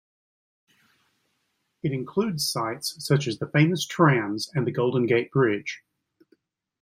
It 1.83 1.91
includes 1.91 2.49
sights 2.49 2.95
such 3.05 3.27
as 3.27 3.37
the 3.37 3.45
famous 3.45 3.85
trams 3.85 4.49
and 4.55 4.65
the 4.65 4.71
Golden 4.71 5.05
Gate 5.05 5.29
Bridge. 5.31 5.83